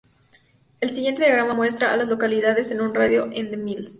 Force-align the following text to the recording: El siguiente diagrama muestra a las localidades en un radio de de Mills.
El 0.79 0.95
siguiente 0.95 1.23
diagrama 1.23 1.53
muestra 1.53 1.93
a 1.93 1.95
las 1.97 2.09
localidades 2.09 2.71
en 2.71 2.81
un 2.81 2.95
radio 2.95 3.27
de 3.27 3.43
de 3.43 3.57
Mills. 3.57 3.89